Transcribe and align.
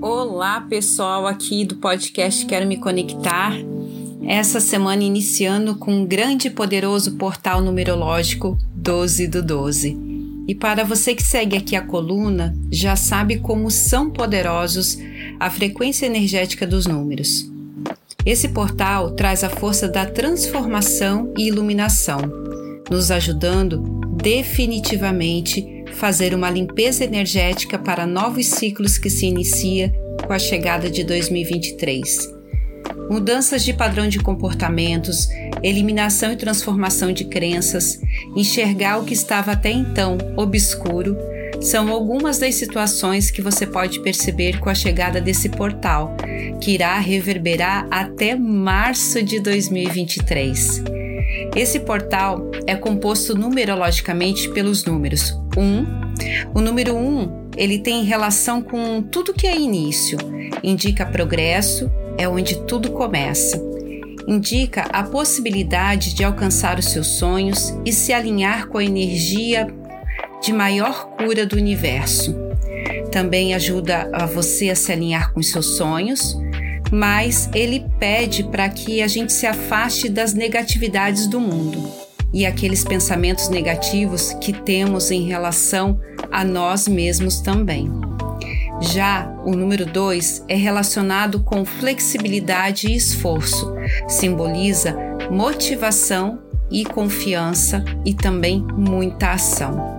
Olá, 0.00 0.64
pessoal, 0.68 1.26
aqui 1.26 1.64
do 1.64 1.76
podcast 1.76 2.46
Quero 2.46 2.66
Me 2.66 2.76
Conectar. 2.76 3.52
Essa 4.24 4.60
semana 4.60 5.02
iniciando 5.02 5.74
com 5.74 5.92
um 5.92 6.06
grande 6.06 6.46
e 6.46 6.50
poderoso 6.50 7.16
portal 7.16 7.60
numerológico 7.60 8.56
12 8.74 9.26
do 9.26 9.42
12. 9.42 9.98
E 10.46 10.54
para 10.54 10.84
você 10.84 11.14
que 11.14 11.22
segue 11.22 11.56
aqui 11.56 11.74
a 11.74 11.82
coluna, 11.82 12.56
já 12.70 12.94
sabe 12.94 13.38
como 13.40 13.70
são 13.70 14.08
poderosos 14.08 14.98
a 15.40 15.50
frequência 15.50 16.06
energética 16.06 16.66
dos 16.66 16.86
números. 16.86 17.50
Esse 18.24 18.48
portal 18.48 19.10
traz 19.12 19.42
a 19.42 19.50
força 19.50 19.88
da 19.88 20.06
transformação 20.06 21.32
e 21.36 21.48
iluminação, 21.48 22.20
nos 22.88 23.10
ajudando 23.10 23.78
definitivamente 24.22 25.77
fazer 25.94 26.34
uma 26.34 26.50
limpeza 26.50 27.04
energética 27.04 27.78
para 27.78 28.06
novos 28.06 28.46
ciclos 28.46 28.98
que 28.98 29.10
se 29.10 29.26
inicia 29.26 29.92
com 30.26 30.32
a 30.32 30.38
chegada 30.38 30.90
de 30.90 31.04
2023. 31.04 32.38
Mudanças 33.10 33.64
de 33.64 33.72
padrão 33.72 34.08
de 34.08 34.18
comportamentos, 34.18 35.28
eliminação 35.62 36.32
e 36.32 36.36
transformação 36.36 37.12
de 37.12 37.24
crenças, 37.24 37.98
enxergar 38.36 38.98
o 38.98 39.04
que 39.04 39.14
estava 39.14 39.52
até 39.52 39.70
então 39.70 40.18
obscuro, 40.36 41.16
são 41.60 41.90
algumas 41.90 42.38
das 42.38 42.54
situações 42.54 43.30
que 43.30 43.42
você 43.42 43.66
pode 43.66 44.00
perceber 44.00 44.60
com 44.60 44.70
a 44.70 44.74
chegada 44.74 45.20
desse 45.20 45.48
portal, 45.48 46.14
que 46.60 46.72
irá 46.72 46.98
reverberar 46.98 47.86
até 47.90 48.34
março 48.36 49.22
de 49.22 49.40
2023. 49.40 50.97
Esse 51.54 51.80
portal 51.80 52.50
é 52.66 52.76
composto 52.76 53.34
numerologicamente 53.34 54.48
pelos 54.50 54.84
números 54.84 55.32
1. 55.56 56.52
O 56.54 56.60
número 56.60 56.96
1 56.96 57.48
ele 57.56 57.78
tem 57.78 58.04
relação 58.04 58.62
com 58.62 59.02
tudo 59.02 59.34
que 59.34 59.46
é 59.46 59.56
início, 59.56 60.16
indica 60.62 61.04
progresso, 61.04 61.90
é 62.16 62.28
onde 62.28 62.60
tudo 62.66 62.90
começa. 62.92 63.60
Indica 64.28 64.82
a 64.92 65.02
possibilidade 65.02 66.14
de 66.14 66.22
alcançar 66.22 66.78
os 66.78 66.86
seus 66.86 67.06
sonhos 67.06 67.74
e 67.84 67.92
se 67.92 68.12
alinhar 68.12 68.68
com 68.68 68.78
a 68.78 68.84
energia 68.84 69.66
de 70.42 70.52
maior 70.52 71.08
cura 71.16 71.46
do 71.46 71.56
universo. 71.56 72.36
Também 73.10 73.54
ajuda 73.54 74.08
a 74.12 74.26
você 74.26 74.70
a 74.70 74.76
se 74.76 74.92
alinhar 74.92 75.32
com 75.32 75.42
seus 75.42 75.76
sonhos, 75.76 76.36
mas 76.90 77.48
ele 77.54 77.84
pede 77.98 78.42
para 78.44 78.68
que 78.68 79.02
a 79.02 79.08
gente 79.08 79.32
se 79.32 79.46
afaste 79.46 80.08
das 80.08 80.34
negatividades 80.34 81.26
do 81.26 81.40
mundo 81.40 82.08
e 82.32 82.44
aqueles 82.44 82.84
pensamentos 82.84 83.48
negativos 83.48 84.32
que 84.34 84.52
temos 84.52 85.10
em 85.10 85.26
relação 85.26 85.98
a 86.30 86.44
nós 86.44 86.86
mesmos 86.86 87.40
também. 87.40 87.90
Já 88.80 89.28
o 89.44 89.56
número 89.56 89.84
2 89.84 90.44
é 90.46 90.54
relacionado 90.54 91.40
com 91.40 91.64
flexibilidade 91.64 92.88
e 92.88 92.94
esforço, 92.94 93.74
simboliza 94.06 94.96
motivação 95.30 96.38
e 96.70 96.84
confiança 96.84 97.84
e 98.04 98.14
também 98.14 98.64
muita 98.76 99.32
ação. 99.32 99.97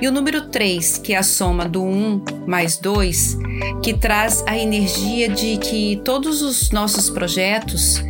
E 0.00 0.06
o 0.06 0.12
número 0.12 0.48
3, 0.48 0.98
que 0.98 1.12
é 1.12 1.18
a 1.18 1.22
soma 1.22 1.68
do 1.68 1.82
1 1.82 2.46
mais 2.46 2.76
2, 2.78 3.38
que 3.82 3.94
traz 3.94 4.42
a 4.46 4.56
energia 4.56 5.28
de 5.28 5.56
que 5.58 6.00
todos 6.04 6.42
os 6.42 6.70
nossos 6.70 7.10
projetos 7.10 8.02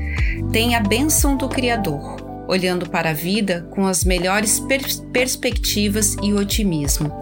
têm 0.52 0.75
a 0.75 0.80
bênção 0.80 1.36
do 1.36 1.48
Criador, 1.48 2.17
olhando 2.48 2.89
para 2.89 3.11
a 3.11 3.14
vida 3.14 3.67
com 3.70 3.86
as 3.86 4.05
melhores 4.05 4.61
pers 4.61 5.02
perspectivas 5.12 6.17
e 6.22 6.33
otimismo. 6.33 7.20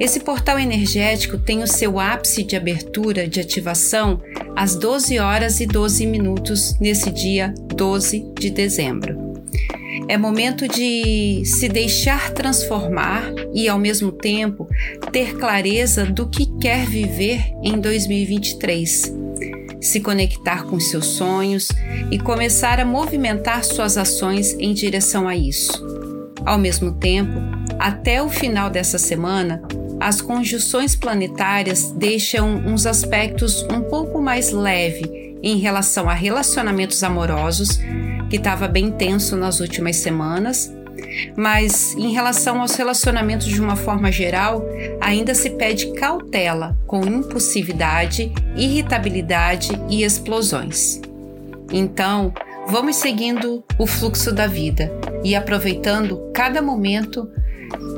Esse 0.00 0.20
portal 0.20 0.58
energético 0.58 1.38
tem 1.38 1.62
o 1.62 1.66
seu 1.66 2.00
ápice 2.00 2.42
de 2.42 2.56
abertura 2.56 3.28
de 3.28 3.40
ativação 3.40 4.20
às 4.56 4.74
12 4.74 5.18
horas 5.18 5.60
e 5.60 5.66
12 5.66 6.06
minutos 6.06 6.76
nesse 6.80 7.10
dia 7.10 7.54
12 7.76 8.32
de 8.38 8.50
dezembro. 8.50 9.31
É 10.08 10.18
momento 10.18 10.68
de 10.68 11.42
se 11.44 11.68
deixar 11.68 12.30
transformar 12.30 13.32
e, 13.54 13.68
ao 13.68 13.78
mesmo 13.78 14.12
tempo, 14.12 14.68
ter 15.10 15.36
clareza 15.36 16.04
do 16.04 16.28
que 16.28 16.46
quer 16.58 16.86
viver 16.86 17.44
em 17.62 17.80
2023. 17.80 19.14
Se 19.80 20.00
conectar 20.00 20.64
com 20.64 20.78
seus 20.78 21.06
sonhos 21.06 21.68
e 22.10 22.18
começar 22.18 22.78
a 22.78 22.84
movimentar 22.84 23.64
suas 23.64 23.96
ações 23.96 24.54
em 24.58 24.72
direção 24.72 25.28
a 25.28 25.36
isso. 25.36 25.72
Ao 26.44 26.58
mesmo 26.58 26.92
tempo, 26.92 27.40
até 27.78 28.22
o 28.22 28.28
final 28.28 28.70
dessa 28.70 28.98
semana, 28.98 29.62
as 30.00 30.20
conjunções 30.20 30.96
planetárias 30.96 31.92
deixam 31.92 32.56
uns 32.56 32.86
aspectos 32.86 33.62
um 33.70 33.82
pouco 33.82 34.20
mais 34.20 34.50
leve 34.50 35.36
em 35.42 35.58
relação 35.58 36.08
a 36.08 36.14
relacionamentos 36.14 37.02
amorosos, 37.02 37.78
que 38.32 38.36
estava 38.36 38.66
bem 38.66 38.90
tenso 38.90 39.36
nas 39.36 39.60
últimas 39.60 39.96
semanas, 39.96 40.74
mas 41.36 41.94
em 41.98 42.14
relação 42.14 42.62
aos 42.62 42.74
relacionamentos 42.74 43.46
de 43.46 43.60
uma 43.60 43.76
forma 43.76 44.10
geral, 44.10 44.64
ainda 45.02 45.34
se 45.34 45.50
pede 45.50 45.92
cautela 45.92 46.74
com 46.86 47.04
impulsividade, 47.04 48.32
irritabilidade 48.56 49.78
e 49.90 50.02
explosões. 50.02 50.98
Então, 51.70 52.32
vamos 52.68 52.96
seguindo 52.96 53.62
o 53.78 53.86
fluxo 53.86 54.32
da 54.32 54.46
vida 54.46 54.90
e 55.22 55.36
aproveitando 55.36 56.30
cada 56.32 56.62
momento 56.62 57.28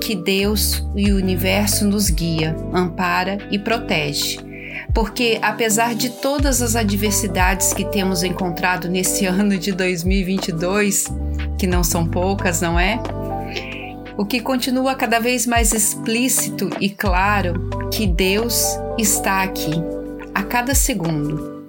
que 0.02 0.16
Deus 0.16 0.84
e 0.96 1.12
o 1.12 1.16
universo 1.16 1.84
nos 1.84 2.10
guia, 2.10 2.56
ampara 2.72 3.38
e 3.52 3.58
protege. 3.60 4.43
Porque 4.94 5.40
apesar 5.42 5.96
de 5.96 6.08
todas 6.08 6.62
as 6.62 6.76
adversidades 6.76 7.72
que 7.72 7.84
temos 7.84 8.22
encontrado 8.22 8.88
nesse 8.88 9.26
ano 9.26 9.58
de 9.58 9.72
2022, 9.72 11.06
que 11.58 11.66
não 11.66 11.82
são 11.82 12.06
poucas, 12.06 12.60
não 12.60 12.78
é? 12.78 13.00
O 14.16 14.24
que 14.24 14.40
continua 14.40 14.94
cada 14.94 15.18
vez 15.18 15.44
mais 15.44 15.72
explícito 15.72 16.70
e 16.80 16.88
claro 16.88 17.68
que 17.92 18.06
Deus 18.06 18.78
está 18.96 19.42
aqui 19.42 19.72
a 20.32 20.44
cada 20.44 20.72
segundo, 20.72 21.68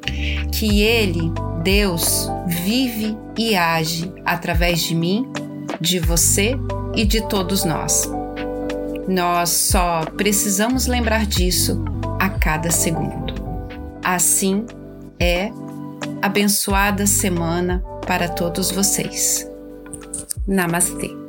que 0.51 0.83
Ele, 0.83 1.31
Deus, 1.63 2.29
vive 2.45 3.17
e 3.35 3.55
age 3.55 4.13
através 4.23 4.83
de 4.83 4.93
mim, 4.93 5.27
de 5.81 5.97
você 5.97 6.55
e 6.93 7.03
de 7.03 7.27
todos 7.27 7.65
nós. 7.65 8.07
Nós 9.07 9.49
só 9.49 10.05
precisamos 10.15 10.85
lembrar 10.85 11.25
disso 11.25 11.83
cada 12.45 12.69
segundo. 12.69 13.33
Assim 14.03 14.67
é 15.19 15.49
abençoada 16.21 17.07
semana 17.07 17.83
para 18.05 18.29
todos 18.29 18.69
vocês. 18.69 19.49
Namastê. 20.47 21.24